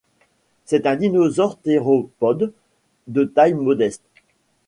[0.65, 2.53] C'est un dinosaure théropode
[3.05, 4.01] de taille modeste.